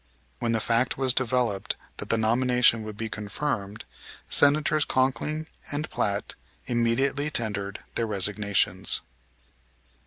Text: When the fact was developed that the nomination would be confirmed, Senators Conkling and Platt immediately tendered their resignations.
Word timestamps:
When 0.39 0.51
the 0.53 0.59
fact 0.59 0.97
was 0.97 1.13
developed 1.13 1.75
that 1.97 2.09
the 2.09 2.17
nomination 2.17 2.81
would 2.81 2.97
be 2.97 3.07
confirmed, 3.07 3.85
Senators 4.27 4.83
Conkling 4.83 5.45
and 5.71 5.87
Platt 5.91 6.33
immediately 6.65 7.29
tendered 7.29 7.81
their 7.93 8.07
resignations. 8.07 9.01